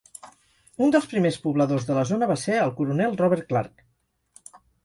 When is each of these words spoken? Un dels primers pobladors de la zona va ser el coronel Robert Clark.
Un 0.85 0.93
dels 0.95 1.05
primers 1.11 1.37
pobladors 1.43 1.85
de 1.91 1.99
la 1.99 2.05
zona 2.13 2.31
va 2.33 2.39
ser 2.47 2.57
el 2.65 2.75
coronel 2.81 3.15
Robert 3.23 3.49
Clark. 3.53 3.89